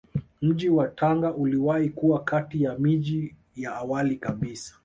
[0.41, 4.75] Mji wa Tanga uliwahi kuwa kati ya miji ya awali kabisa